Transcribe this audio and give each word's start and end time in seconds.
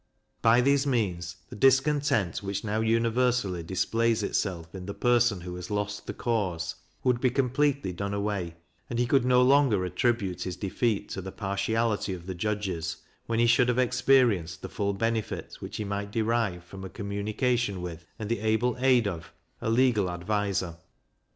By 0.41 0.61
these 0.61 0.87
means 0.87 1.35
the 1.51 1.55
discontent 1.55 2.41
which 2.41 2.63
now 2.63 2.79
universally 2.81 3.61
displays 3.61 4.23
itself 4.23 4.73
in 4.73 4.87
the 4.87 4.95
person 4.95 5.41
who 5.41 5.53
has 5.57 5.69
lost 5.69 6.07
the 6.07 6.13
cause, 6.15 6.73
would 7.03 7.21
be 7.21 7.29
completely 7.29 7.93
done 7.93 8.11
away, 8.15 8.55
and 8.89 8.97
he 8.97 9.05
could 9.05 9.23
no 9.25 9.43
longer 9.43 9.85
attribute 9.85 10.41
his 10.41 10.55
defeat 10.55 11.09
to 11.09 11.21
the 11.21 11.31
partiality 11.31 12.15
of 12.15 12.25
the 12.25 12.33
judges, 12.33 12.97
when 13.27 13.37
he 13.37 13.45
should 13.45 13.67
have 13.67 13.77
experienced 13.77 14.63
the 14.63 14.69
full 14.69 14.93
benefit 14.93 15.57
which 15.59 15.77
he 15.77 15.83
might 15.83 16.09
derive 16.11 16.63
from 16.63 16.83
a 16.83 16.89
communication 16.89 17.79
with, 17.79 18.07
and 18.17 18.27
the 18.27 18.39
able 18.39 18.75
aid 18.79 19.07
of, 19.07 19.31
a 19.61 19.69
legal 19.69 20.09
adviser. 20.09 20.77